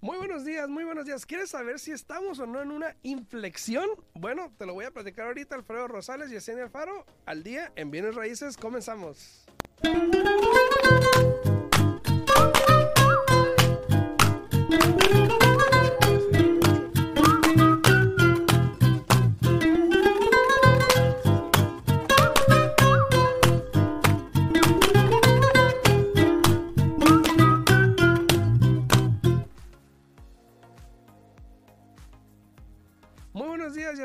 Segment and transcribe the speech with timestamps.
[0.00, 1.26] Muy buenos días, muy buenos días.
[1.26, 3.86] ¿Quieres saber si estamos o no en una inflexión?
[4.14, 7.04] Bueno, te lo voy a platicar ahorita Alfredo Rosales y Yesenia Alfaro.
[7.26, 9.44] Al día en Bienes Raíces comenzamos.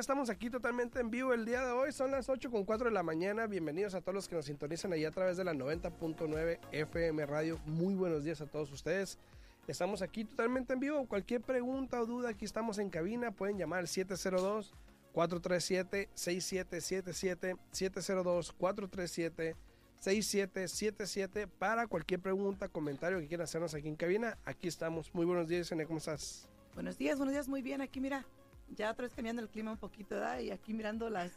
[0.04, 1.94] Estamos aquí totalmente en vivo el día de hoy.
[1.94, 3.48] Son las 8 con 4 de la mañana.
[3.48, 7.58] Bienvenidos a todos los que nos sintonizan ahí a través de la 90.9 FM Radio.
[7.66, 9.18] Muy buenos días a todos ustedes.
[9.66, 11.06] Estamos aquí totalmente en vivo.
[11.08, 13.32] Cualquier pregunta o duda, aquí estamos en cabina.
[13.32, 14.74] Pueden llamar al 702
[15.14, 19.56] 437 6777 702 437
[20.02, 24.38] 6777 para cualquier pregunta, comentario que quieran hacernos aquí en cabina.
[24.44, 25.16] Aquí estamos.
[25.16, 25.86] Muy buenos días, Yesenia.
[25.86, 26.50] ¿Cómo estás?
[26.74, 27.80] Buenos días, buenos días, muy bien.
[27.80, 28.26] Aquí mira,
[28.70, 30.40] ya otra vez cambiando el clima un poquito, ¿verdad?
[30.40, 31.32] Y aquí mirando las,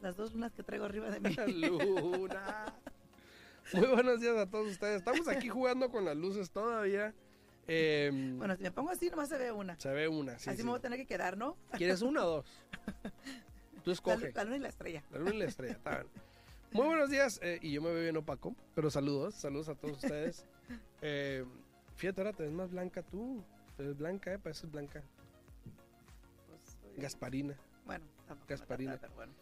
[0.00, 1.34] las dos lunas que traigo arriba de mí.
[1.68, 2.74] Luna.
[3.72, 4.98] Muy buenos días a todos ustedes.
[4.98, 7.12] Estamos aquí jugando con las luces todavía.
[7.66, 9.78] Eh, Bueno, si me pongo así, nomás se ve una.
[9.78, 10.38] se ve una.
[10.38, 10.64] sí, así sí.
[10.64, 11.56] me voy a tener que quedar, ¿no?
[11.76, 12.46] ¿Quieres una o dos?
[13.84, 14.32] Tú La, escoge.
[14.32, 15.02] la luna y la estrella.
[15.10, 15.72] La luna y la estrella.
[15.74, 16.06] está bien.
[16.72, 17.38] Muy buenos días.
[17.42, 19.34] eh, y yo me veo bien opaco, pero saludos.
[19.34, 20.46] Saludos a todos ustedes.
[21.00, 21.44] Eh,
[21.94, 23.42] fíjate, ahora te ves más blanca tú.
[23.76, 24.38] Te ves blanca, ¿eh?
[24.38, 25.02] Pareces blanca.
[26.98, 27.56] Gasparina.
[27.86, 28.92] bueno, tampoco Gasparina.
[28.92, 29.32] trata, pero bueno.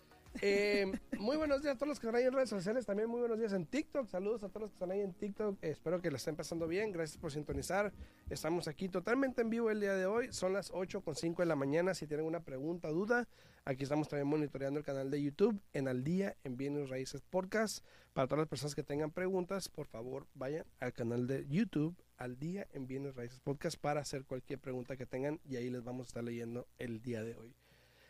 [0.42, 3.20] Eh, muy buenos días a todos los que están ahí en redes sociales, también muy
[3.20, 6.10] buenos días en TikTok, saludos a todos los que están ahí en TikTok, espero que
[6.10, 7.92] les estén pasando bien, gracias por sintonizar,
[8.28, 11.46] estamos aquí totalmente en vivo el día de hoy, son las 8 con 5 de
[11.46, 13.28] la mañana, si tienen una pregunta duda,
[13.64, 17.84] aquí estamos también monitoreando el canal de YouTube en Al Día en Bienes Raíces Podcast,
[18.12, 22.38] para todas las personas que tengan preguntas, por favor vayan al canal de YouTube Al
[22.38, 26.06] Día en Bienes Raíces Podcast para hacer cualquier pregunta que tengan y ahí les vamos
[26.06, 27.54] a estar leyendo el día de hoy.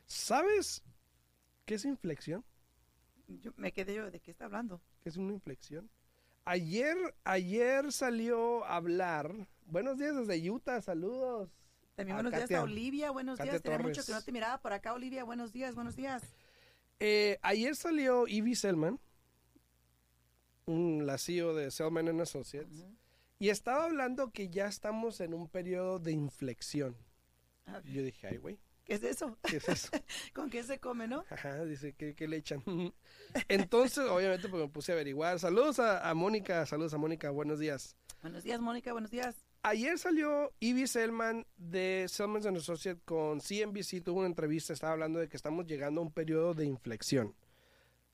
[0.07, 0.85] ¿Sabes
[1.67, 2.45] qué es inflexión?
[3.29, 4.81] Yo me quedé yo, ¿de qué está hablando?
[5.03, 5.91] ¿Qué es una inflexión?
[6.45, 9.49] Ayer, ayer salió a hablar.
[9.67, 11.51] Buenos días desde Utah, saludos.
[11.97, 13.63] También A buenos días a Olivia, buenos Katia días.
[13.63, 16.23] Tenía mucho que no te miraba por acá, Olivia, buenos días, buenos días.
[17.01, 19.01] Eh, ayer salió Evie Selman,
[20.67, 22.87] un, CEO de Selman and Associates,
[23.41, 26.97] y estaba hablando que ya estamos en un periodo de inflexión.
[27.85, 29.37] Yo dije, ay, güey, ¿Qué es eso?
[29.43, 29.91] ¿qué es eso?
[30.33, 31.25] ¿Con qué se come, no?
[31.29, 32.63] Ajá, dice, ¿qué, qué le echan?
[33.49, 35.41] Entonces, obviamente, pues me puse a averiguar.
[35.41, 37.97] Saludos a, a Mónica, saludos a Mónica, buenos días.
[38.23, 39.45] Buenos días, Mónica, buenos días.
[39.63, 45.19] Ayer salió Ivy Selman de Selman and Associates con CNBC, tuvo una entrevista, estaba hablando
[45.19, 47.35] de que estamos llegando a un periodo de inflexión,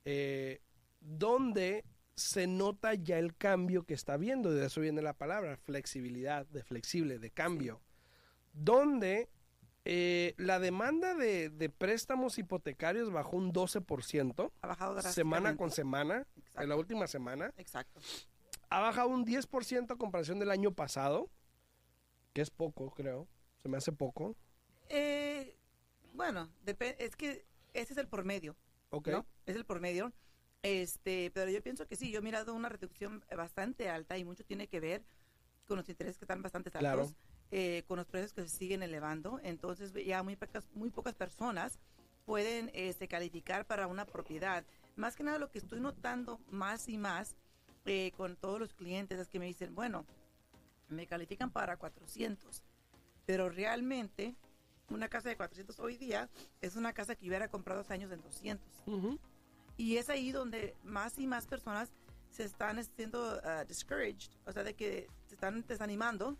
[0.06, 0.62] eh,
[1.00, 1.84] donde
[2.14, 6.62] se nota ya el cambio que está viendo, de eso viene la palabra, flexibilidad, de
[6.62, 7.82] flexible, de cambio,
[8.54, 9.28] donde
[9.84, 16.26] eh, la demanda de, de préstamos hipotecarios bajó un 12%, Ha bajado semana con semana,
[16.56, 18.00] en la última semana, Exacto.
[18.70, 21.28] ha bajado un 10% a comparación del año pasado,
[22.32, 23.26] que es poco, creo.
[23.58, 24.36] Se me hace poco.
[24.88, 25.56] Eh,
[26.14, 26.48] bueno,
[26.98, 27.44] es que
[27.74, 28.56] ese es el promedio,
[28.90, 29.08] Ok.
[29.08, 29.26] ¿no?
[29.46, 30.12] Es el promedio.
[30.62, 34.44] Este, pero yo pienso que sí, yo he mirado una reducción bastante alta y mucho
[34.44, 35.04] tiene que ver
[35.66, 37.10] con los intereses que están bastante altos, Claro.
[37.54, 39.38] Eh, con los precios que se siguen elevando.
[39.42, 41.78] Entonces ya muy pocas, muy pocas personas
[42.24, 44.64] pueden este, calificar para una propiedad.
[44.96, 47.36] Más que nada lo que estoy notando más y más
[47.84, 50.06] eh, con todos los clientes es que me dicen, bueno,
[50.88, 52.62] me califican para 400,
[53.26, 54.34] pero realmente
[54.88, 56.30] una casa de 400 hoy día
[56.62, 58.66] es una casa que yo hubiera comprado hace años en 200.
[58.86, 59.18] Ujú.
[59.76, 61.90] Y es ahí donde más y más personas
[62.30, 66.38] se están siendo ah, discouraged, o sea, de que se están desanimando.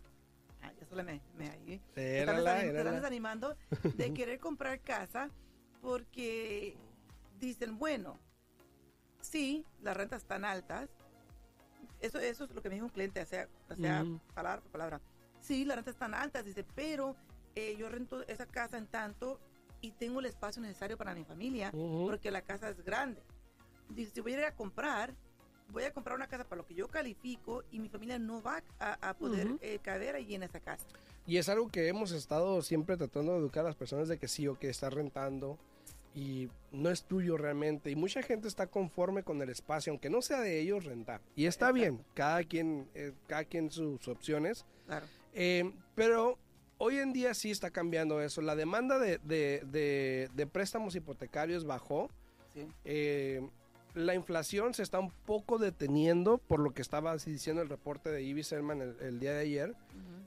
[0.63, 0.71] Ah,
[1.03, 1.81] me, me ahí.
[1.93, 3.55] Se están, Érala, desanimando
[3.95, 5.29] de querer comprar casa
[5.81, 6.77] porque
[7.39, 8.17] dicen, bueno,
[9.19, 10.89] sí, las rentas están altas.
[11.99, 14.71] Eso, eso es lo que me dijo un cliente, o sea, o sea palabra por
[14.71, 15.01] palabra.
[15.39, 17.15] Sí, las rentas están altas, dice, pero
[17.55, 19.39] eh, yo rento esa casa en tanto
[19.81, 23.21] y tengo el espacio necesario para mi familia porque la casa es grande.
[23.89, 25.13] Dice, si voy a ir a comprar,
[25.69, 28.61] voy a comprar una casa para lo que yo califico y mi familia no va
[28.79, 29.59] a, a poder Ujú.
[29.61, 30.85] eh, caber allí en esa casa.
[31.25, 34.27] Y es algo que hemos estado siempre tratando de educar a las personas de que
[34.27, 35.57] sí o que estás rentando
[36.13, 37.89] y no es tuyo realmente.
[37.89, 41.21] Y mucha gente está conforme con el espacio, aunque no sea de ellos rentar.
[41.35, 41.73] Y está Exacto.
[41.81, 44.65] bien, cada quien, eh, cada quien sus opciones.
[44.85, 45.05] Claro.
[45.33, 46.37] Eh, pero
[46.77, 48.41] hoy en día sí está cambiando eso.
[48.41, 52.09] La demanda de, de- de- de préstamos hipotecarios bajó.
[52.53, 52.67] Sí.
[52.85, 53.49] Eh,
[53.93, 58.23] la inflación se está un poco deteniendo por lo que estaba diciendo el reporte de
[58.23, 59.75] Ivy Selman el, el día de ayer.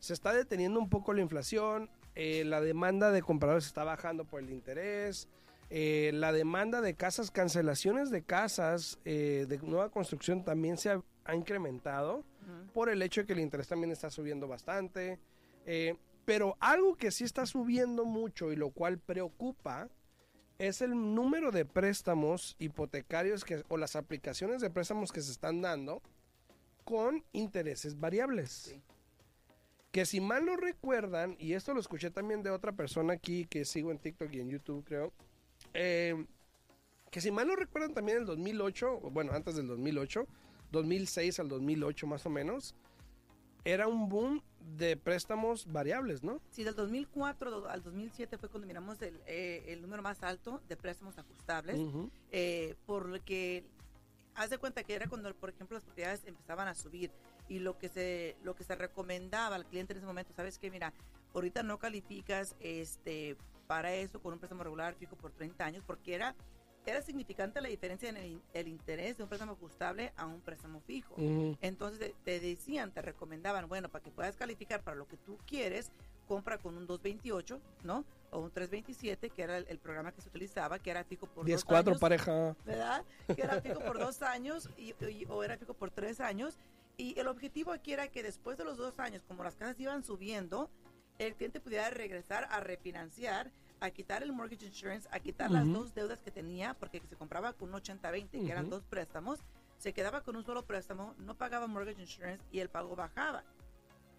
[0.01, 4.41] Se está deteniendo un poco la inflación, eh, la demanda de compradores está bajando por
[4.41, 5.29] el interés,
[5.69, 11.03] eh, la demanda de casas, cancelaciones de casas eh, de nueva construcción también se ha,
[11.25, 12.25] ha incrementado
[12.73, 15.19] por el hecho de que el interés también está subiendo bastante.
[15.65, 19.89] Eh, pero algo que sí está subiendo mucho y lo cual preocupa
[20.59, 25.61] es el número de préstamos hipotecarios que, o las aplicaciones de préstamos que se están
[25.61, 26.03] dando
[26.85, 28.51] con intereses variables.
[28.51, 28.83] Sí.
[29.93, 33.65] Que si mal no recuerdan, y esto lo escuché también de otra persona aquí que
[33.65, 35.13] sigo en TikTok y en YouTube, creo,
[35.75, 36.27] eh,
[37.11, 40.27] que si mal no recuerdan también el 2008, o bueno, antes del 2008,
[40.71, 42.75] 2006 al 2008 más o menos,
[43.67, 44.43] era un boom
[44.77, 46.41] de préstamos variables, ¿no?
[46.51, 50.61] Sí, del 2004 do- al 2007 fue cuando miramos el, eh, el número más alto
[50.69, 52.09] de préstamos ajustables, Ujú.
[52.31, 53.65] eh, por lo que
[54.37, 57.11] haz de cuenta que era cuando, por ejemplo, las propiedades empezaban a subir
[57.49, 60.71] y lo que se lo que se recomendaba al cliente en ese momento, sabes que
[60.71, 60.93] mira,
[61.35, 63.37] ahorita no calificas este
[63.67, 66.37] para eso con un préstamo regular fijo por 30 años porque era
[66.87, 70.81] era significante la diferencia en el, el interés de un préstamo ajustable a un préstamo
[70.81, 71.15] fijo.
[71.15, 71.57] Ujú.
[71.61, 75.37] Entonces te, te decían, te recomendaban, bueno, para que puedas calificar para lo que tú
[75.47, 75.91] quieres,
[76.29, 78.05] compra con un 228, ¿no?
[78.31, 81.47] O un 327, que era el, el programa que se utilizaba, que era fijo por
[81.49, 82.57] dos 10-4 años, pareja.
[82.65, 83.05] ¿verdad?
[83.35, 86.57] Que era fijo por dos años y, y- o era fijo por tres años.
[86.97, 90.03] Y el objetivo aquí era que después de los dos años, como las casas iban
[90.05, 90.71] subiendo,
[91.19, 93.51] el cliente pudiera regresar a refinanciar,
[93.81, 95.73] a quitar el mortgage insurance, a quitar las Ujú.
[95.75, 99.41] dos deudas que tenía, porque se compraba con un 80-20, que eran dos préstamos,
[99.77, 103.45] se quedaba con un solo préstamo, no pagaba mortgage insurance y el pago bajaba.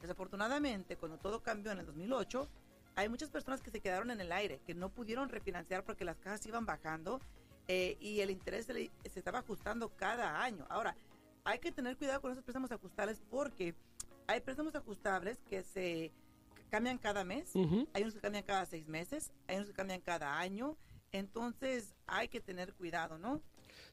[0.01, 2.47] Desafortunadamente, cuando todo cambió en el 2008,
[2.95, 6.19] hay muchas personas que se quedaron en el aire, que no pudieron refinanciar porque las
[6.19, 7.19] casas iban bajando
[7.67, 10.65] eh, y el interés se, le- se estaba ajustando cada año.
[10.69, 10.95] Ahora,
[11.43, 13.75] hay que tener cuidado con esos préstamos ajustables porque
[14.27, 16.11] hay préstamos ajustables que se
[16.67, 17.51] cambian cada mes,
[17.93, 20.77] hay unos que cambian cada seis meses, hay unos que cambian cada año,
[21.11, 23.41] entonces hay que tener cuidado, ¿no?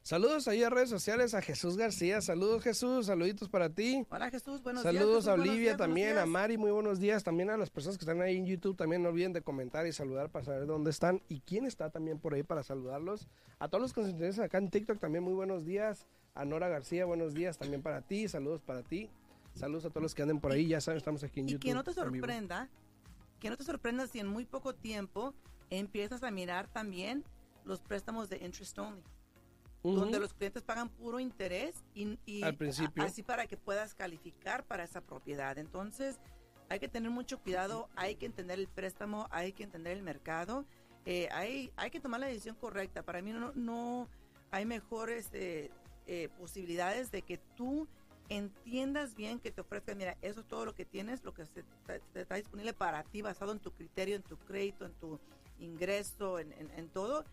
[0.01, 2.21] Saludos ahí a redes sociales a Jesús García.
[2.21, 4.05] Saludos Jesús, saludidos para ti.
[4.09, 4.93] Hola Jesús, buenos días.
[4.93, 6.27] Saludos a Olivia días, también, a.
[6.27, 7.23] Mari, muy buenos días.
[7.23, 9.93] También a las personas que están ahí en YouTube, también no olviden de comentar y
[9.93, 13.27] saludar para saber dónde están y quién está también por ahí para saludarlos.
[13.57, 16.05] A todos los que nos interesan acá en TikTok también muy buenos días.
[16.35, 19.09] A Nora García, buenos días también para ti, saludos para ti.
[19.55, 21.63] Saludos a todos los que anden por ahí, ya saben, estamos aquí en Y YouTube.
[21.69, 22.69] que no te sorprenda,
[23.39, 25.33] que no te sorprenda si en muy poco tiempo
[25.69, 27.23] empiezas a mirar también
[27.63, 29.01] los préstamos de interest only,
[29.81, 33.01] donde los clientes pagan puro interés y, y Al principio.
[33.03, 35.57] a- así para que puedas calificar para esa propiedad.
[35.57, 36.19] Entonces,
[36.69, 40.65] hay que tener mucho cuidado, hay que entender el préstamo, hay que entender el mercado,
[41.05, 43.03] eh, hay, hay que tomar la decisión correcta.
[43.03, 44.09] Para mí no, no
[44.51, 45.71] hay mejores eh,
[46.07, 47.87] eh, posibilidades de que tú
[48.29, 51.63] entiendas bien que te ofrezcan, mira, eso es todo lo que tienes, lo que se,
[51.85, 55.19] te, te está disponible para ti basado en tu criterio, en tu crédito, en tu
[55.59, 57.23] ingreso, en, en- en todo.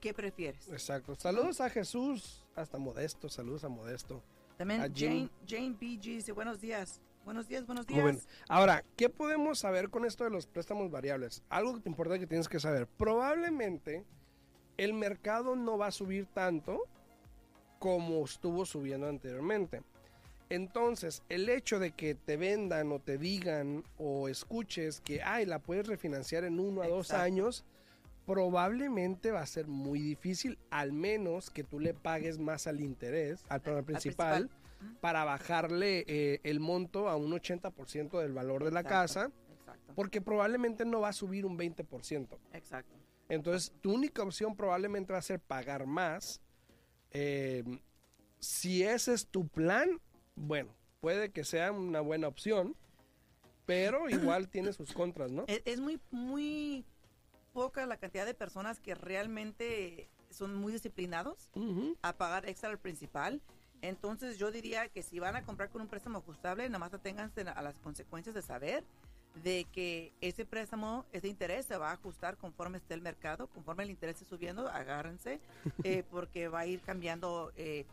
[0.00, 0.68] ¿Qué prefieres?
[0.68, 1.14] Exacto.
[1.14, 4.22] Saludos a Jesús, hasta Modesto, saludos a Modesto.
[4.58, 5.30] También a Jane.
[5.48, 7.00] Jane BG dice buenos días.
[7.24, 8.14] Buenos días, buenos Muy días.
[8.26, 8.26] bien.
[8.48, 11.42] Ahora, ¿qué podemos saber con esto de los préstamos variables?
[11.48, 12.86] Algo importante que tienes que saber.
[12.86, 14.04] Probablemente
[14.76, 16.82] el mercado no va a subir tanto
[17.78, 19.82] como estuvo subiendo anteriormente.
[20.50, 25.58] Entonces, el hecho de que te vendan o te digan o escuches que, ay, la
[25.58, 27.64] puedes refinanciar en uno a dos años,
[28.26, 33.44] probablemente va a ser muy difícil, al menos que tú le pagues más al interés,
[33.48, 34.98] al, al principal, principal.
[35.00, 39.92] para bajarle eh, el monto a un 80% del valor de la Exacto, casa, Exacto.
[39.94, 42.38] porque probablemente no va a subir un 20%.
[42.52, 42.94] Exacto.
[43.28, 46.40] Entonces, tu única opción probablemente va a ser pagar más.
[47.10, 47.64] Eh,
[48.38, 50.00] si ese es tu plan,
[50.36, 52.76] bueno, puede que sea una buena opción,
[53.66, 55.44] pero igual tiene sus contras, ¿no?
[55.46, 56.84] Es, es muy, muy
[57.52, 61.48] poca la cantidad de personas que realmente son muy disciplinados
[62.02, 63.40] a pagar extra al principal.
[63.82, 67.42] Entonces yo diría que si van a comprar con un préstamo ajustable, nada más aténganse
[67.42, 68.84] a las consecuencias de saber
[69.42, 73.82] de que ese préstamo, ese interés se va a ajustar conforme esté el mercado, conforme
[73.82, 75.40] el interés esté subiendo, agárrense,
[75.84, 77.52] eh, porque va a ir cambiando.
[77.56, 77.84] eh,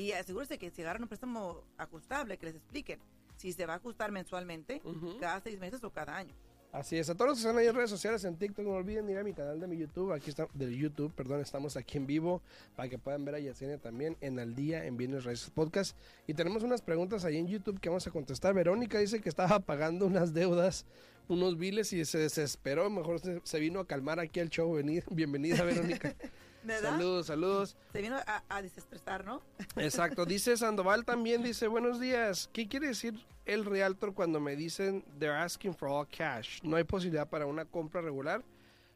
[0.00, 2.98] y asegúrense que si agarran un préstamo ajustable, que les expliquen.
[3.36, 4.82] Si se va a ajustar mensualmente,
[5.18, 6.34] cada seis meses o cada año.
[6.72, 9.08] Así es, a todos los que están ahí en redes sociales, en TikTok, no olviden
[9.10, 12.06] ir a mi canal de mi YouTube, aquí está, del YouTube, perdón, estamos aquí en
[12.06, 12.42] vivo,
[12.76, 15.96] para que puedan ver a Yesenia también en Al Día, en Bienes Raíces Podcast,
[16.28, 19.58] y tenemos unas preguntas ahí en YouTube que vamos a contestar, Verónica dice que estaba
[19.58, 20.86] pagando unas deudas,
[21.26, 25.02] unos biles y se desesperó, mejor se, se vino a calmar aquí al show, Vení-
[25.10, 26.14] bienvenida Verónica.
[26.62, 26.90] ¿Verdad?
[26.90, 27.76] Saludos, saludos.
[27.92, 29.42] Se vino a, a desestresar, ¿no?
[29.76, 33.14] Exacto, dice Sandoval también, dice, buenos días, ¿qué quiere decir
[33.46, 36.60] el realtor cuando me dicen they're asking for all cash?
[36.62, 38.44] No hay posibilidad para una compra regular.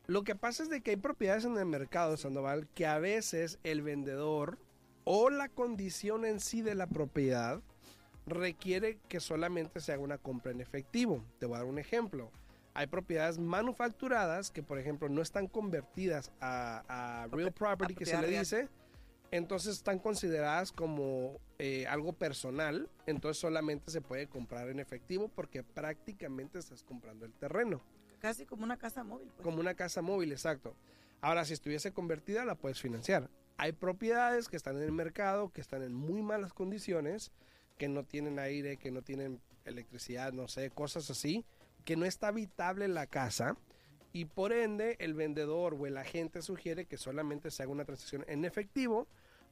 [0.07, 3.59] Lo que pasa es de que hay propiedades en el mercado, Sandoval, que a veces
[3.65, 4.59] el vendedor
[5.05, 7.63] o la condición en sí de la propiedad
[8.27, 11.25] requiere que solamente se haga una compra en efectivo.
[11.39, 12.31] Te voy a dar un ejemplo.
[12.75, 18.17] Hay propiedades manufacturadas que, por ejemplo, no están convertidas a, a real property, que se
[18.17, 18.41] le real.
[18.41, 18.69] dice.
[19.31, 22.89] Entonces están consideradas como eh, algo personal.
[23.07, 27.81] Entonces solamente se puede comprar en efectivo porque prácticamente estás comprando el terreno.
[28.19, 29.29] Casi como una casa móvil.
[29.29, 29.45] Pues.
[29.45, 30.75] Como una casa móvil, exacto.
[31.21, 33.31] Ahora, si estuviese convertida, la puedes financiar.
[33.57, 37.33] Hay propiedades que están en el mercado, que están en muy malas condiciones,
[37.79, 41.45] que no tienen aire, que no tienen electricidad, no sé, cosas así,
[41.85, 43.57] que no está habitable la casa.
[44.13, 48.25] Y por ende, el vendedor o el agente sugiere que solamente se haga una transacción
[48.29, 49.09] en efectivo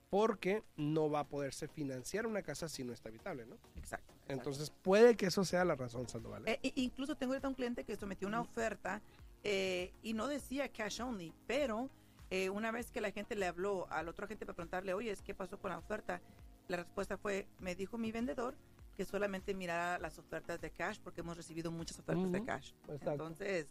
[0.09, 3.55] porque no va a poderse financiar una casa si no está habitable, ¿no?
[3.55, 4.12] Exacto.
[4.12, 4.15] exacto.
[4.29, 6.47] Entonces, puede que eso sea la razón, Sandoval.
[6.47, 6.61] ¿eh?
[6.62, 9.01] Eh, incluso tengo ahorita un cliente que sometió una oferta
[9.43, 11.89] eh, y no decía cash only, pero
[12.31, 15.35] eh, una vez que la gente le habló al otro agente para preguntarle, oye, ¿qué
[15.35, 16.21] pasó con la oferta?
[16.69, 18.55] La respuesta fue, me dijo mi vendedor
[18.97, 22.73] que solamente mirara las ofertas de cash porque hemos recibido muchas ofertas de Ujú, cash.
[22.89, 23.11] exacto.
[23.13, 23.67] Entonces,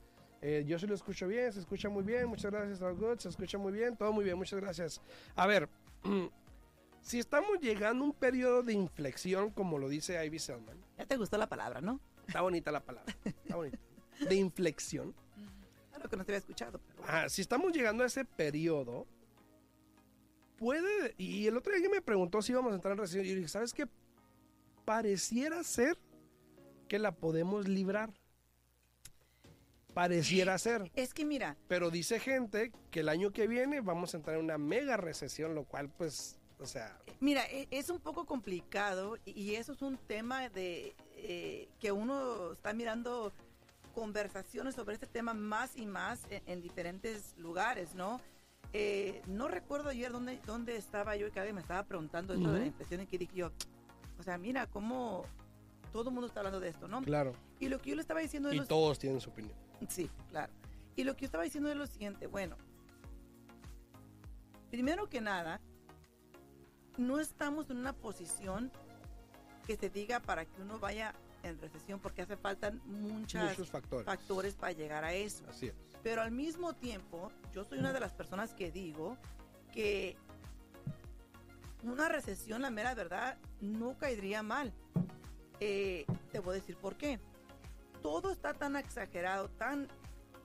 [0.42, 2.26] Eh, yo sí lo escucho bien, se escucha muy bien.
[2.26, 3.18] Muchas gracias, all good.
[3.18, 4.36] Se escucha muy bien, todo muy bien.
[4.38, 5.00] Muchas gracias.
[5.36, 5.68] A ver,
[7.02, 11.16] si estamos llegando a un periodo de inflexión, como lo dice Ivy Selman, Ya te
[11.16, 12.00] gustó la palabra, ¿no?
[12.26, 13.78] está bonita la palabra, está bonita.
[14.28, 15.14] De inflexión.
[15.90, 16.78] Claro que no te había escuchado.
[16.86, 19.06] Pero Ah, si estamos llegando a ese periodo,
[20.56, 21.14] puede.
[21.18, 23.24] Y el otro día alguien me preguntó si íbamos a entrar en recesión.
[23.24, 23.86] Y yo dije, ¿sabes qué?
[24.84, 25.98] Pareciera ser
[26.88, 28.12] que la podemos librar.
[30.00, 30.90] Pareciera ser.
[30.96, 34.44] Es que mira, Pero dice gente que el año que viene vamos a entrar en
[34.44, 39.56] una mega recesión, lo cual, pues, o sea, mira, e- es un poco complicado y-
[39.56, 43.30] eso es un tema de eh, que uno está mirando
[43.94, 48.22] conversaciones sobre este tema más y más en, en diferentes lugares, ¿no?
[48.72, 52.50] Eh, no recuerdo ayer dónde, dónde estaba yo y que alguien me estaba preguntando esto
[52.50, 53.50] de la impresión y que dije yo,
[54.18, 55.26] o sea, mira cómo
[55.92, 57.02] todo el mundo está hablando de esto, ¿no?
[57.02, 57.34] claro.
[57.58, 59.54] Y lo que yo le estaba diciendo es Y lo todos tienen su opinión.
[59.88, 60.52] Sí, claro.
[60.96, 62.56] Y lo que yo estaba diciendo es lo siguiente, bueno,
[64.70, 65.60] primero que nada,
[66.98, 68.70] no estamos en una posición
[69.66, 74.04] que se diga para que uno vaya en recesión porque hace falta muchos factores.
[74.04, 75.44] factores para llegar a eso.
[75.48, 75.74] Así es.
[76.02, 79.16] Pero al mismo tiempo, yo soy una de las personas que digo
[79.72, 80.16] que
[81.82, 84.72] una recesión, la mera verdad, no caería mal.
[85.60, 87.20] Eh, te voy a decir por qué.
[88.02, 89.88] Todo está tan exagerado, tan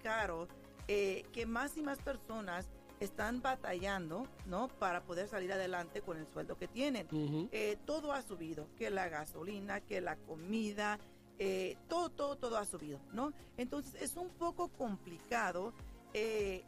[0.03, 0.47] caro,
[0.87, 2.67] eh, que más y más personas
[2.99, 4.67] están batallando, ¿no?
[4.67, 7.07] Para poder salir adelante con el sueldo que tienen.
[7.51, 10.99] Eh, todo ha subido, que la gasolina, que la comida,
[11.39, 13.33] eh, todo, todo, todo ha subido, ¿no?
[13.57, 15.73] Entonces es un poco complicado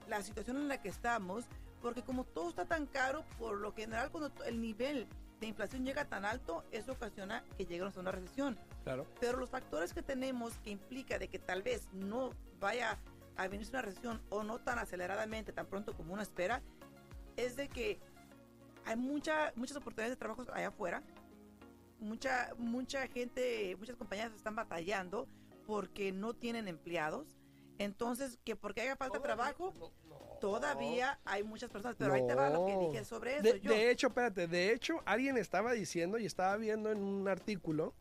[0.10, 1.46] la situación en la que estamos,
[1.82, 5.08] porque como todo está tan caro, por lo general cuando el nivel
[5.40, 8.58] de inflación llega tan alto, eso ocasiona que lleguemos a una recesión.
[8.84, 9.06] Claro.
[9.20, 12.98] Pero los factores que tenemos que implica de que tal vez no vaya
[13.36, 16.62] a venirse una recesión o no tan aceleradamente, tan pronto como uno espera,
[17.36, 18.00] es de que
[18.86, 21.04] hay mucha, muchas oportunidades de trabajo allá afuera.
[22.00, 25.28] Mucha, mucha gente, muchas compañías están batallando
[25.66, 27.38] porque no tienen empleados.
[27.78, 29.74] Entonces, que porque haya falta de trabajo,
[30.40, 31.96] todavía hay muchas personas.
[31.98, 33.44] Pero ahí te va lo que dije sobre eso.
[33.44, 33.72] De, yo.
[33.72, 37.94] de hecho, espérate, de hecho, alguien estaba diciendo y estaba viendo en un artículo.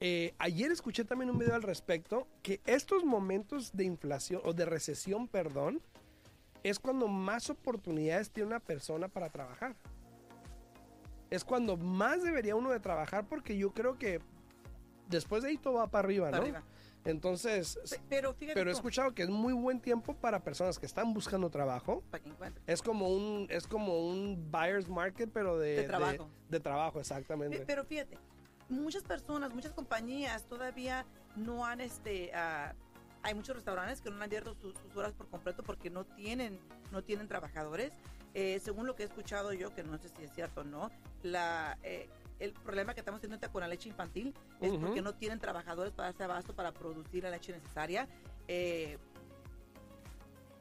[0.00, 4.64] eh, ayer escuché también un video al respecto que estos momentos de inflación o de
[4.64, 5.80] recesión, perdón,
[6.62, 9.76] es cuando más oportunidades tiene una persona para trabajar.
[11.30, 14.20] Es cuando más debería uno de trabajar porque yo creo que
[15.12, 16.42] después de ahí todo va para arriba, Para ¿no?
[16.44, 16.62] arriba.
[17.04, 20.86] Entonces, Pe- Pero fíjate pero he escuchado que es muy buen tiempo para personas que
[20.86, 22.02] están buscando trabajo.
[22.10, 22.32] para que.
[22.66, 26.30] Es como un, es como un buyer's market, pero de, De trabajo.
[26.48, 27.64] De, de trabajo, exactamente.
[27.66, 28.18] Pero fíjate,
[28.68, 31.04] muchas personas, muchas compañías todavía
[31.34, 32.72] no han, este, ah,
[33.24, 36.60] hay muchos restaurantes que no han abierto sus, sus horas por completo porque no tienen,
[36.92, 37.92] no tienen trabajadores.
[38.34, 40.90] Eh, según lo que he escuchado yo, que no sé si es cierto o no,
[41.22, 42.08] la, eh,
[42.42, 46.08] el problema que estamos teniendo con la leche infantil es porque no tienen trabajadores para
[46.08, 48.08] darse abasto para producir la leche necesaria.
[48.48, 48.98] Eh,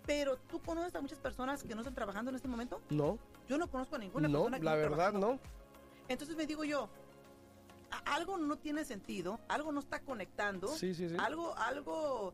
[0.05, 2.81] pero tú conoces a muchas personas que no están trabajando en este momento.
[2.89, 5.33] No, Yo no conozco a ninguna no, persona que la verdad trabajando.
[5.33, 5.39] no.
[6.07, 6.89] Entonces me digo yo,
[8.05, 11.15] algo no tiene sentido, algo no está conectando, Sí, sí, sí.
[11.19, 12.33] algo, algo,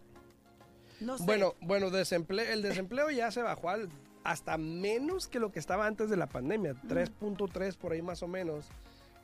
[0.99, 1.23] no sé.
[1.25, 3.89] Bueno, bueno, desempleo, el desempleo ya se bajó al-
[4.23, 8.27] hasta menos que lo que estaba antes de la pandemia, 3.3 por ahí más o
[8.27, 8.65] menos.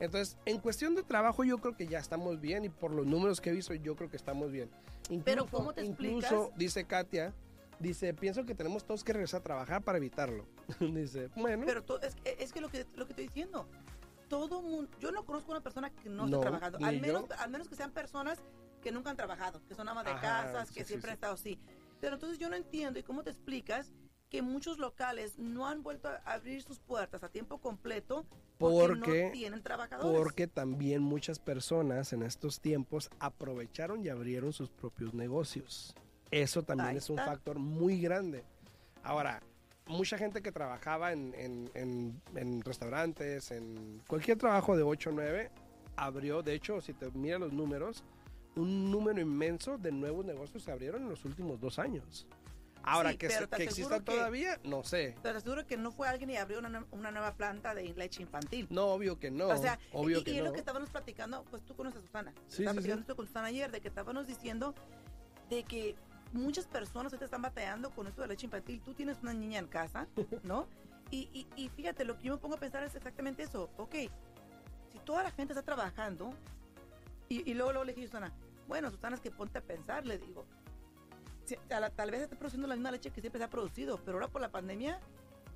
[0.04, 3.40] Entonces, en cuestión de trabajo yo creo que ya estamos bien y por los números
[3.40, 4.70] que he visto yo creo que estamos bien.
[5.08, 6.30] Incluso, Pero, ¿cómo te explicas?
[6.32, 7.32] Incluso, dice Katia,
[7.78, 10.46] dice, pienso que tenemos todos que regresar a trabajar para evitarlo.
[10.80, 13.66] dice, bueno, pero to- es, que- es que lo que lo que estoy diciendo,
[14.28, 17.00] todo mundo, yo no conozco una persona que no, No, esté trabajando, al yo.
[17.00, 18.40] menos, al menos que sean personas
[18.82, 21.12] que nunca han trabajado, que son amas de Ajá, casas, sí, que sí, siempre sí.
[21.12, 21.58] han estado así.
[22.00, 23.92] Pero entonces yo no entiendo, ¿y cómo te explicas?
[24.34, 28.26] Que muchos locales no han vuelto a abrir sus puertas a tiempo completo
[28.58, 30.18] porque, Porque- no tienen trabajadores.
[30.20, 35.94] porque también muchas personas en estos tiempos aprovecharon y abrieron sus propios negocios.
[36.32, 37.30] Eso también Ahí es un está.
[37.30, 38.42] factor muy grande.
[39.04, 39.40] Ahora,
[39.86, 45.12] mucha gente que trabajaba en, en- en- en restaurantes, en cualquier trabajo de 8 o
[45.12, 45.52] 9,
[45.94, 48.02] abrió, de hecho, si te miras los números,
[48.56, 52.26] un número inmenso de nuevos negocios se abrieron en los últimos dos años.
[52.86, 55.14] Ahora, Sí, que, pero te que aseguro exista que- todavía, no sé.
[55.22, 58.22] Pero te aseguro que no fue alguien y abrió una, una nueva planta de leche
[58.22, 58.66] infantil.
[58.70, 59.48] No, obvio que no.
[59.48, 60.48] o sea, obvio y, que y es no.
[60.48, 62.32] lo que estábamos platicando, pues tú conoces a Susana.
[62.48, 63.16] Sí, Estaba sí, platicando sí.
[63.16, 64.74] con Susana ayer, de que estábamos diciendo
[65.50, 65.96] de que
[66.32, 68.80] muchas personas ahorita están batallando con esto de leche infantil.
[68.82, 70.06] Tú tienes una niña en casa,
[70.42, 70.66] ¿no?
[71.10, 73.70] Y, y, y fíjate, lo que yo me pongo a pensar es exactamente eso.
[73.76, 73.94] Ok,
[74.92, 76.34] si toda la gente está trabajando,
[77.28, 78.32] y, y luego, luego le dije a Susana,
[78.68, 80.44] bueno, Susana, es que ponte a pensar, le digo.
[81.96, 84.40] Tal vez esté produciendo la misma leche que siempre se ha producido, pero ahora por
[84.40, 84.98] la pandemia,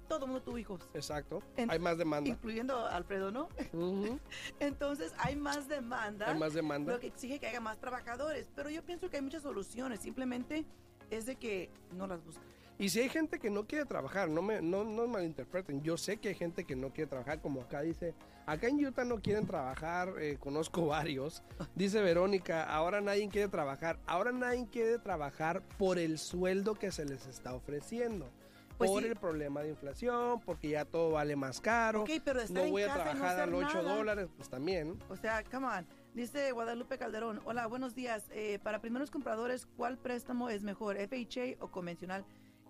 [0.09, 0.81] todo el mundo tuvo hijos.
[0.95, 1.43] Exacto.
[1.57, 2.29] En- Hay más demanda.
[2.31, 3.49] Incluyendo a Alfredo, ¿no?
[4.61, 6.93] Entonces hay más demanda, Hay más demanda.
[6.93, 8.49] lo que exige que haya más trabajadores.
[8.55, 10.65] Pero yo pienso que hay muchas soluciones, simplemente
[11.11, 12.45] es de que no las buscan.
[12.81, 15.83] Y si hay gente que no quiere trabajar, no me no, no malinterpreten.
[15.83, 18.15] Yo sé que hay gente que no quiere trabajar, como acá dice,
[18.47, 21.43] acá en Utah no quieren trabajar, eh, conozco varios.
[21.75, 23.99] Dice Verónica, ahora nadie quiere trabajar.
[24.07, 28.31] Ahora nadie quiere trabajar por el sueldo que se les está ofreciendo.
[28.79, 29.09] Pues por sí.
[29.09, 32.03] el problema de inflación, porque ya todo vale más caro.
[32.03, 33.97] Ok, pero no voy a no trabajar al 8 nada.
[33.97, 34.97] dólares, pues también.
[35.09, 35.85] O sea, come on.
[36.15, 38.27] Dice Guadalupe Calderón, hola, buenos días.
[38.31, 42.25] Eh, para primeros compradores, ¿cuál préstamo es mejor, FHA o convencional?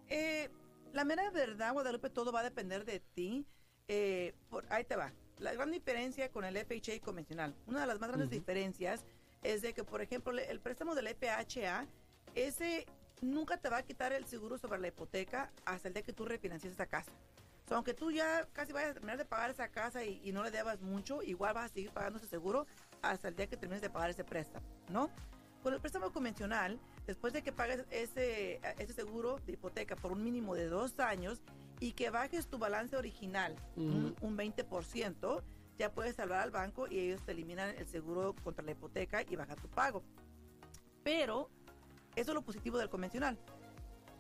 [0.09, 0.49] Eh,
[0.93, 3.47] la mera verdad, Guadalupe, todo va a depender de ti.
[3.89, 5.13] Eh, por, ahí te va.
[5.39, 8.39] La gran diferencia con el FHA convencional, una de las más grandes Ujú.
[8.39, 9.05] diferencias
[9.43, 11.87] es de que, por ejemplo, el préstamo del FHA,
[12.35, 12.87] ese
[13.21, 16.25] nunca te va a quitar el seguro sobre la hipoteca hasta el día que tú
[16.25, 17.13] refinancies esa casa.
[17.69, 20.43] So, aunque tú ya casi vayas a terminar de pagar esa casa y, y no
[20.43, 22.67] le debas mucho, igual vas a seguir pagando ese seguro
[23.03, 25.11] hasta el día que termines de pagar ese préstamo, ¿no?
[25.63, 30.23] Con el préstamo convencional, después de que pagues ese, ese seguro de hipoteca por un
[30.23, 31.41] mínimo de dos años
[31.81, 35.43] y que bajes tu balance original un, un 20%,
[35.79, 39.37] ya puedes salvar al banco y ellos te eliminan el seguro contra la hipoteca y
[39.37, 40.03] baja tu pago.
[41.03, 41.49] Pero
[42.15, 43.39] eso es lo positivo del convencional.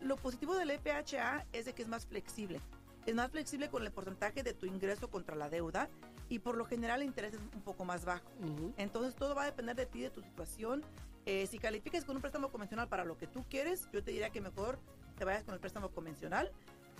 [0.00, 2.58] Lo positivo del FHA es de que es más flexible.
[3.04, 5.90] Es más flexible con el porcentaje de tu ingreso contra la deuda
[6.30, 8.30] y por lo general el interés es un poco más bajo.
[8.40, 8.72] Ujú.
[8.78, 10.82] Entonces todo va a depender de ti, de tu situación.
[11.28, 14.30] Eh, si calificas con un préstamo convencional para lo que tú quieres, yo te diría
[14.30, 14.78] que mejor
[15.18, 16.50] te vayas con el préstamo convencional.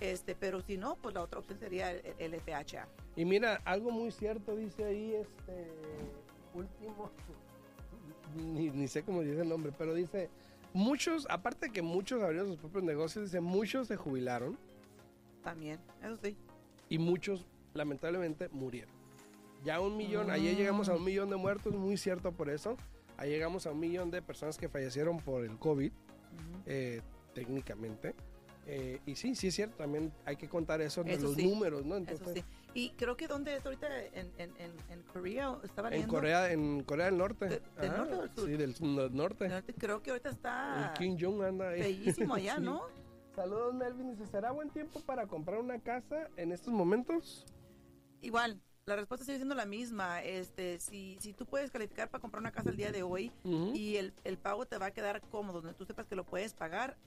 [0.01, 2.87] Este, pero si no, pues la otra opción sería el, el FHA.
[3.15, 5.71] Y mira, algo muy cierto dice ahí este
[6.53, 7.09] último,
[8.35, 10.29] ni, ni sé cómo dice el nombre, pero dice,
[10.73, 14.59] muchos, aparte de que muchos abrieron sus propios negocios, dice, muchos se jubilaron
[15.41, 16.37] También, eso sí.
[16.87, 18.93] y muchos lamentablemente murieron.
[19.63, 22.77] Ya un millón, ayer llegamos a un millón de muertos, muy cierto por eso.
[23.19, 26.61] Ahí llegamos a un millón de personas que fallecieron por el COVID, Ujú.
[26.65, 27.01] eh,
[27.33, 28.15] técnicamente.
[28.65, 31.47] Eh, y sí, sí es cierto, también hay que contar eso de Eso los sí,
[31.47, 31.95] números, ¿no?
[31.97, 32.69] Eso Entonces, sí.
[32.75, 36.13] Y creo que donde es ahorita en, en, en, en Corea, estaba En leyendo.
[36.13, 37.45] Corea, en Corea del Norte.
[37.47, 38.45] ¿De- del Ajá, norte o del sur?
[38.45, 39.49] Sí, del no- norte.
[39.49, 41.81] Norte, Creo que ahorita está El Kim Jong anda ahí.
[41.81, 42.61] bellísimo allá, Sí.
[42.63, 42.83] ¿no?
[43.35, 44.15] Saludos, Melvin.
[44.27, 47.45] ¿será buen tiempo para comprar una casa en estos momentos?
[48.21, 50.21] Igual, la respuesta sigue siendo la misma.
[50.23, 53.31] Este, si, si tú puedes calificar para comprar una casa el día de hoy
[53.73, 56.53] y el, el pago te va a quedar cómodo, donde tú sepas que lo puedes
[56.53, 56.97] pagar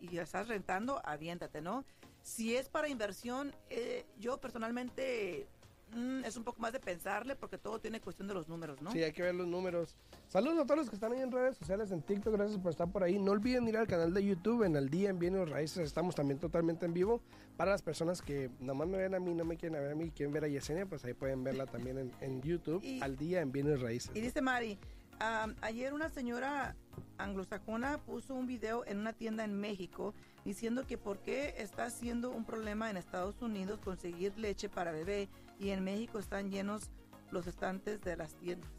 [0.00, 1.84] y ya estás rentando, aviéntate, ¿no?
[2.22, 5.46] Si es para inversión, eh, yo personalmente
[5.94, 8.90] mm, es un poco más de pensarle porque todo tiene cuestión de los números, ¿no?
[8.92, 9.94] Sí, hay que ver los números.
[10.28, 12.90] Saludos a todos los que están ahí en redes sociales, en TikTok, gracias por estar
[12.90, 13.18] por ahí.
[13.18, 16.38] No olviden ir al canal de YouTube, en el día en Bienes Raíces, estamos también
[16.38, 17.20] totalmente en vivo.
[17.56, 19.94] Para las personas que nada más me ven a mí, no me quieren ver a
[19.94, 23.16] mí, quieren ver a Yesenia, pues ahí pueden verla también en, en YouTube, Y- al
[23.16, 24.10] día en Bienes Raíces.
[24.14, 24.78] Y dice Mari,
[25.20, 26.74] am, ayer una señora
[27.18, 32.30] anglosajona puso un video en una tienda en México diciendo que por qué está siendo
[32.30, 36.90] un problema en Estados Unidos conseguir leche para bebé y en México están llenos
[37.30, 38.70] los estantes de las tiendas.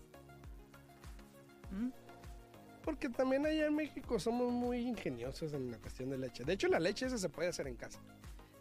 [1.71, 1.89] ¿Mm?
[2.83, 6.43] Porque también allá en México somos muy ingeniosos en la cuestión de leche.
[6.43, 7.99] De hecho, la leche esa se puede hacer en casa.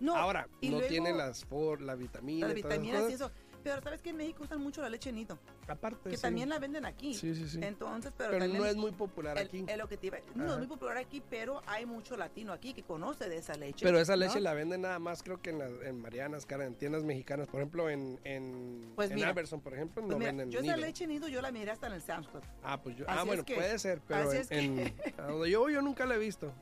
[0.01, 3.31] No, Ahora, y no luego tiene las for, la vitamina, las vitaminas y eso.
[3.63, 6.23] Pero sabes que en México usan mucho la leche nido, Aparte, que sí.
[6.23, 7.15] también la venden aquí.
[7.15, 7.59] Sí, sí, sí.
[7.63, 9.65] Entonces, pero, Pero también no es muy popular el- aquí.
[9.67, 12.75] el lo que te iba- no es muy popular aquí, pero hay mucho latino aquí
[12.75, 13.85] que conoce de esa leche.
[13.85, 14.19] Pero esa ¿no?
[14.25, 17.49] leche la venden nada más, creo que en, las- en Marianas, cara, en tiendas mexicanas.
[17.49, 20.61] Por ejemplo, en, en, Pues en mira, Alberson, por ejemplo, Pues no mira, venden yo
[20.61, 20.87] esa nido.
[20.87, 22.43] leche nido yo la miré hasta en el Sam's Club.
[22.63, 25.23] Ah, pues yo, Así ah, bueno, que- puede ser, pero en, es que- en- a
[25.29, 26.53] donde yo voy yo nunca la he visto.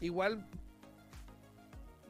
[0.00, 0.44] Igual,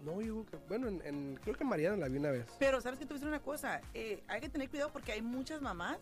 [0.05, 2.47] no, yo creo que, bueno, en, en- creo que Mariana la vi una vez.
[2.59, 5.13] Pero sabes que te voy a decir una cosa, Eh, hay que tener cuidado porque
[5.13, 5.99] hay muchas mamás.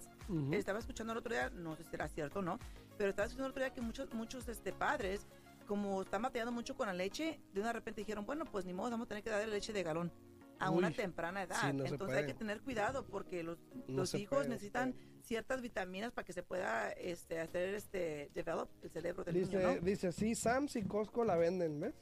[0.51, 2.59] Estaba escuchando el otro día, no sé si será cierto o no,
[2.99, 5.27] pero estaba escuchando el otro día que muchos muchos este padres
[5.67, 8.91] como están batallando mucho con la leche, de una repente dijeron, bueno, pues ni modo,
[8.91, 10.13] vamos a tener que darle leche de galón
[10.59, 11.57] a una temprana edad.
[11.61, 14.49] sí, no se Entonces hay que tener cuidado porque los, No los se hijos puede,
[14.51, 15.23] necesitan puede.
[15.23, 19.75] ciertas vitaminas para que se pueda este, hacer este develop el cerebro del Dice, niño,
[19.77, 19.81] ¿no?
[19.81, 21.95] dice, sí, Sam's y Costco la venden, ¿ves?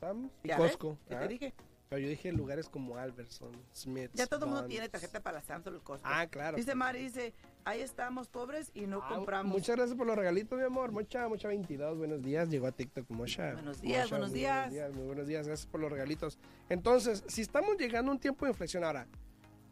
[0.00, 0.50] Sam's y.
[0.50, 0.98] Costco.
[1.08, 1.20] ¿Qué ah.
[1.20, 1.54] te dije?
[1.88, 4.10] Pero yo dije lugares como Alberson, Smith.
[4.12, 6.06] Ya todo el mundo tiene tarjeta para Samsung o Costco.
[6.06, 6.58] Ah, claro.
[6.58, 7.32] Dice Mari, dice,
[7.64, 9.50] ahí estamos pobres y no Ah, compramos.
[9.50, 10.92] Muchas gracias por los regalitos, mi amor.
[10.92, 12.50] Mocha, Mocha 22, buenos días.
[12.50, 13.54] Llegó a TikTok Mocha.
[13.54, 14.94] Buenos días, Mocha, buenos muy días.
[14.94, 16.38] Muy buenos días, gracias por los regalitos.
[16.68, 19.06] Entonces, si estamos llegando a un tiempo de inflexión ahora,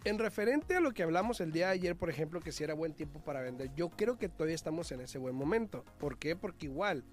[0.05, 2.73] en referente a lo que hablamos el día de ayer, por ejemplo, que si era
[2.73, 5.85] buen tiempo para vender, yo creo que todavía estamos en ese buen momento.
[5.99, 6.35] ¿Por qué?
[6.35, 7.05] Porque igual,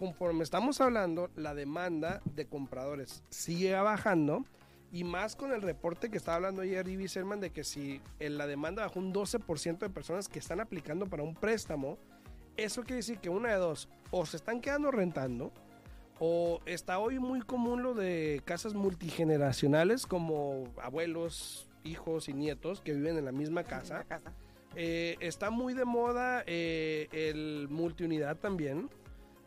[0.00, 4.46] conforme estamos hablando, la demanda de compradores sigue bajando.
[4.92, 8.38] Y más con el reporte que estaba hablando ayer Ivy Selman de que si en
[8.38, 11.98] la demanda bajó un 12% de personas que están aplicando para un préstamo,
[12.56, 15.52] eso quiere decir que una de dos, o se están quedando rentando,
[16.18, 22.94] o está hoy muy común lo de casas multigeneracionales como abuelos, hijos y nietos que
[22.94, 23.98] viven en la misma en casa.
[23.98, 24.32] la casa.
[24.76, 28.88] Eh, está muy de moda eh, el multiunidad también.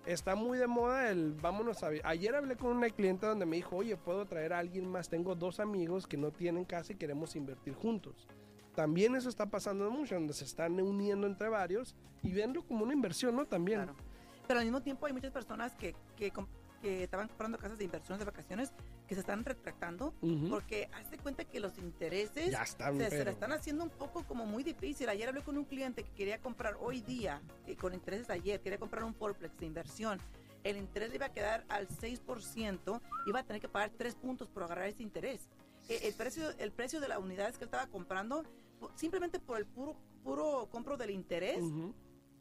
[0.05, 1.91] Está muy de moda el vámonos a...
[2.03, 5.07] Ayer hablé con una clienta donde me dijo, oye, puedo traer a alguien más.
[5.07, 8.27] Tengo dos amigos que no tienen casa y queremos invertir juntos.
[8.75, 12.93] También eso está pasando mucho, donde se están uniendo entre varios y viendo como una
[12.93, 13.45] inversión, ¿no?
[13.45, 13.83] También.
[13.83, 13.95] Claro.
[14.47, 16.33] Pero al mismo tiempo hay muchas personas que, que,
[16.83, 18.73] que estaban comprando casas de inversiones de vacaciones
[19.07, 20.49] que se están retractando Ujú.
[20.49, 24.23] porque hazte cuenta que los intereses Ya están, se, se la están haciendo un poco
[24.23, 25.07] como muy difícil.
[25.07, 28.77] Ayer hablé con un cliente que quería comprar hoy día, y con intereses ayer, quería
[28.77, 30.19] comprar un fourplex de inversión.
[30.65, 34.49] El interés le iba a quedar al 6%, iba a tener que pagar 3 puntos
[34.49, 35.49] por agarrar ese interés.
[35.87, 38.43] Eh, El precio, el precio de las unidades que él estaba comprando,
[38.95, 41.93] simplemente por el puro, puro compro del interés, Ujú.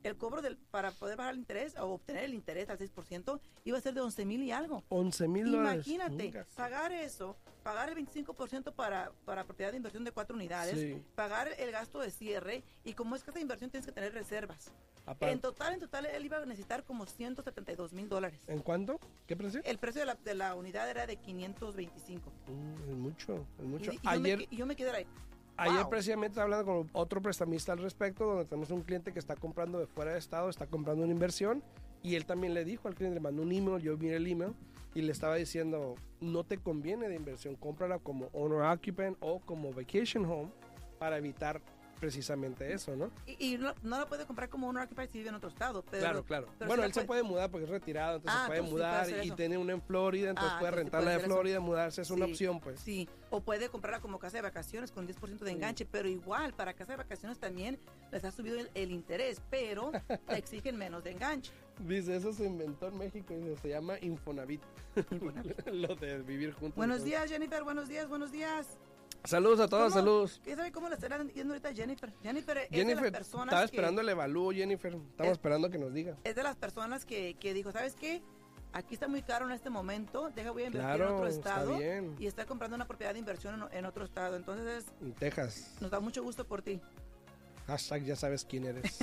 [0.09, 3.79] El cobro del, para poder bajar el interés o obtener el interés al 6% iba
[3.79, 4.83] a ser de 11 mil y algo.
[4.88, 5.87] 11 mil dólares.
[5.87, 11.03] Imagínate, pagar eso, pagar el 25% para, para propiedad de inversión de cuatro unidades, Sí.
[11.15, 14.73] pagar el gasto de cierre y como es casa de inversión tienes que tener reservas.
[15.05, 15.33] Aparte.
[15.33, 18.41] En total, en total, él iba a necesitar como 172 mil dólares.
[18.47, 19.01] ¿En cuánto?
[19.27, 19.61] ¿Qué precio?
[19.65, 22.31] El precio de la, de la unidad era de 525.
[22.47, 23.93] Mm, es mucho, es mucho.
[23.93, 25.07] Y, y yo me ayer, que- yo me quedé ahí.
[25.57, 25.91] Ayer wow.
[25.91, 29.87] precisamente hablando con otro prestamista al respecto, donde tenemos un cliente que está comprando de
[29.87, 31.62] fuera de estado, está comprando una inversión,
[32.03, 34.55] y él también le dijo al cliente, le mandó un email, yo miré el email,
[34.95, 39.73] y le estaba diciendo, no te conviene de inversión, cómprala como owner occupant o como
[39.73, 40.51] vacation home
[40.99, 41.61] para evitar
[42.03, 43.12] precisamente eso, ¿no?
[43.27, 45.85] Y, y no, no la puede comprar como un occupier si vive en otro estado.
[45.88, 46.49] Pero, claro, claro.
[46.59, 49.12] pero bueno, él se puede mudar porque es retirado, entonces Ah, puede entonces sí puede
[49.12, 51.33] mudar y tiene una en Florida, entonces Ah, puede entonces sí rentar puede de eso.
[51.33, 52.81] Florida, mudarse, es una opción, pues.
[52.81, 56.75] Sí, o puede comprarla como casa de vacaciones con 10% de enganche, pero igual para
[56.75, 57.79] casa de vacaciones también
[58.11, 59.93] les ha subido el, el interés, pero
[60.27, 61.53] te exigen menos de enganche.
[61.87, 64.61] Dice, eso se inventó en México y se llama Infonavit.
[65.73, 66.75] Lo de vivir juntos.
[66.75, 68.77] Buenos días, Jennifer, buenos días, buenos días.
[69.25, 70.41] Saludos a todos, saludos.
[70.45, 72.13] ¿Qué sabe cómo le estarán yendo ahorita a Jennifer?
[72.23, 74.93] Jennifer es de Jennifer, las personas estaba que, esperando el evalúo, Jennifer.
[74.95, 76.17] Estamos Es- esperando que nos diga.
[76.25, 78.21] es de las personas que, que dijo, ¿sabes qué?
[78.73, 81.51] Aquí está muy caro en este momento, deja voy a invertir en Claro, otro está
[81.51, 82.17] estado bien.
[82.19, 84.35] y está comprando una propiedad de inversión en, en otro estado.
[84.35, 85.77] Entonces, En Texas.
[85.81, 86.81] nos da mucho gusto por ti.
[87.66, 88.98] Hashtag ya sabes quién eres.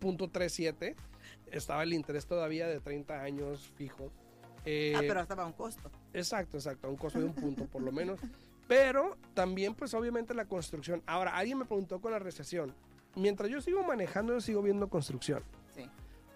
[0.00, 0.94] 5.37,
[1.50, 4.10] estaba el interés todavía de 30 años fijo.
[4.66, 5.90] Eh, Ah, pero hasta va a un costo.
[6.12, 8.18] Exacto, exacto, a un costo de un punto por lo menos.
[8.66, 11.02] Pero también, pues obviamente la construcción.
[11.06, 12.74] Ahora, alguien me preguntó con la recesión.
[13.16, 15.42] Mientras yo sigo manejando, yo sigo viendo construcción.
[15.74, 15.88] Sí.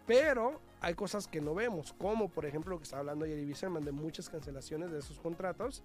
[0.07, 3.85] Pero hay cosas que no vemos, como por ejemplo lo que estaba hablando Jerry Bisserman
[3.85, 5.83] de muchas cancelaciones de esos contratos,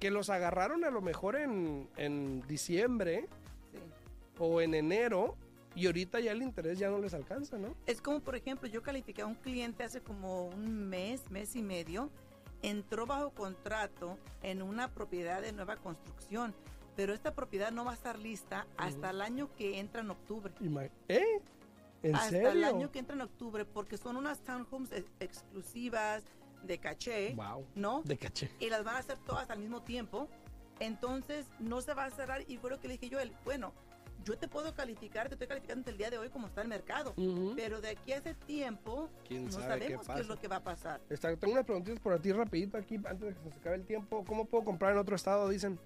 [0.00, 3.28] que los agarraron a lo mejor en, en diciembre
[3.72, 3.78] sí.
[4.38, 5.36] o en enero
[5.74, 7.74] y ahorita ya el interés ya no les alcanza, ¿no?
[7.86, 11.62] Es como, por ejemplo, yo califiqué a un cliente hace como un mes, mes y
[11.62, 12.10] medio,
[12.62, 16.54] entró bajo contrato en una propiedad de nueva construcción,
[16.96, 20.52] pero esta propiedad no va a estar lista hasta el año que entra en octubre.
[21.08, 21.24] ¿Eh?
[22.02, 22.50] ¿En hasta serio?
[22.50, 26.22] el año que entra en octubre, porque son unas townhomes ex- exclusivas
[26.64, 27.64] de caché, Wow.
[27.74, 28.02] ¿no?
[28.04, 28.50] De caché.
[28.60, 30.28] y las van a hacer todas al mismo tiempo.
[30.80, 33.72] Entonces no se va a cerrar y fue lo que le dije yo, él, bueno,
[34.24, 37.12] yo te puedo calificar, te estoy calificando el día de hoy como está el mercado,
[37.16, 37.52] Ujú.
[37.56, 40.56] pero de aquí a ese tiempo ¿Quién no sabe sabemos qué, es lo que va
[40.56, 41.00] a pasar.
[41.08, 44.24] Está, tengo unas preguntitas por ti rapidito aquí antes de que se acabe el tiempo.
[44.26, 45.48] ¿Cómo puedo comprar en otro estado?
[45.48, 45.78] Dicen.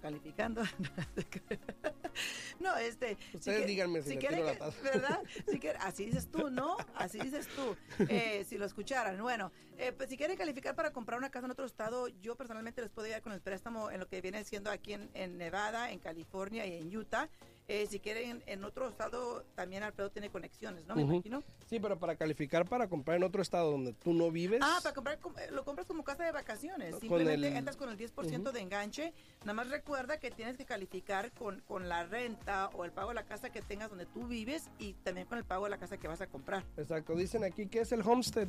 [0.00, 0.62] Calificando.
[2.60, 3.16] no, este.
[3.34, 4.80] Ustedes díganme si quieren la taza.
[4.82, 5.22] ¿Verdad?
[5.48, 6.76] Si quieren- así dices tú, ¿no?
[6.94, 7.76] Así dices tú.
[8.08, 9.20] Eh, si lo escucharan.
[9.20, 12.80] Bueno, eh, pues si quieren calificar para comprar una casa en otro estado, yo personalmente
[12.80, 15.90] les puedo ayudar con el préstamo en lo que viene siendo aquí en, en Nevada,
[15.90, 17.28] en California y en Utah.
[17.70, 20.96] Eh, si quieren en otro estado, también Alfredo tiene conexiones, ¿no?
[20.96, 21.12] Me Ujú.
[21.16, 21.42] imagino.
[21.66, 24.60] Sí, pero para calificar para comprar en otro estado donde tú no vives.
[24.62, 26.92] Ah, para comprar, com- eh, lo compras como casa de vacaciones.
[26.92, 28.56] Con Simplemente el- entras con el 10% Ujú.
[28.56, 29.12] de enganche.
[29.40, 33.16] Nada más recuerda que tienes que calificar con, con la renta o el pago de
[33.16, 35.98] la casa que tengas donde tú vives y también con el pago de la casa
[35.98, 36.64] que vas a comprar.
[36.78, 37.14] Exacto.
[37.16, 38.48] Dicen aquí que es el homestead.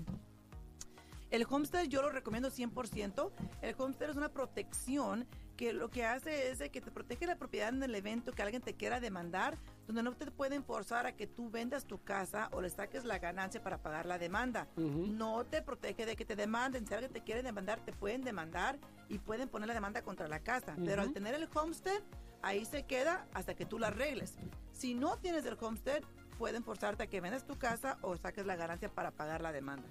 [1.30, 3.32] El homestead yo lo recomiendo 100%.
[3.62, 5.28] El homestead es una protección
[5.60, 8.42] que lo que hace es de que te protege la propiedad en el evento que
[8.42, 12.48] alguien te quiera demandar, donde no te pueden forzar a que tú vendas tu casa
[12.54, 14.70] o le saques la ganancia para pagar la demanda.
[14.78, 16.88] No te protege de que te demanden.
[16.88, 20.40] Si alguien te quiere demandar, te pueden demandar y pueden poner la demanda contra la
[20.40, 20.78] casa.
[20.86, 22.02] Pero al tener el homestead,
[22.42, 24.38] ahí se queda hasta que tú la arregles.
[24.72, 26.04] Si no tienes el homestead,
[26.38, 29.90] pueden forzarte a que vendas tu casa o saques la ganancia para pagar la demanda.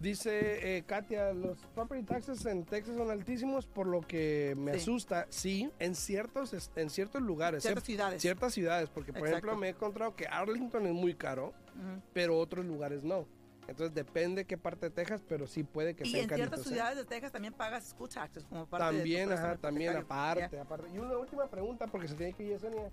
[0.00, 4.78] Dice eh, Katia, los property taxes en Texas son altísimos, por lo que me Sí.
[4.80, 5.26] asusta.
[5.30, 7.62] Sí, en ciertos, en ciertos lugares.
[7.62, 8.22] Ciertas ciertas ciudades.
[8.22, 9.36] Ciertas ciudades, porque por Exacto.
[9.46, 12.02] ejemplo me he encontrado que Arlington es muy caro, Ujú.
[12.12, 13.26] pero otros lugares no.
[13.66, 16.64] Entonces depende qué parte de Texas, pero sí puede que Y sean en ciertas ¿eh?
[16.68, 20.58] ciudades de Texas también pagas school taxes como parte de También, préstamo ajá, también aparte,
[20.58, 20.88] aparte.
[20.92, 22.90] Y una última pregunta, porque se tiene que ir Yesenia.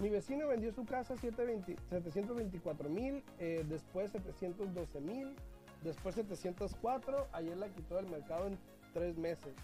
[0.00, 5.34] Mi vecino vendió su casa 720 724 mil, eh, después 712 mil,
[5.84, 8.58] después 704, ayer la quitó del mercado en
[8.92, 9.54] tres meses.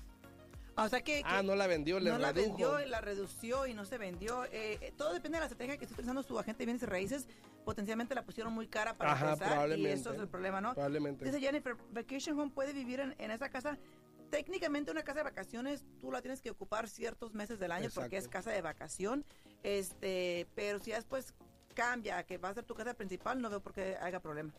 [0.76, 2.48] Ah, O sea que, Ah, no la vendió, le no la redujo.
[2.56, 4.44] vendió, la redució y no se vendió.
[4.46, 6.86] Eh, eh, todo depende de la estrategia que esté utilizando su agente de bienes y
[6.86, 7.26] raíces.
[7.64, 9.92] Potencialmente la pusieron muy cara para Ajá, empezar y probablemente.
[10.00, 10.74] eso es el problema, ¿no?
[10.74, 11.24] Probablemente.
[11.24, 13.78] Dice Jennifer, Vacation Home puede vivir en, en esa casa.
[14.30, 18.16] Técnicamente una casa de vacaciones tú la tienes que ocupar ciertos meses del año porque
[18.16, 19.24] es casa de vacación.
[19.64, 21.34] Este, pero si después
[21.74, 24.52] cambia que va a ser tu casa principal, no veo por qué haya problema.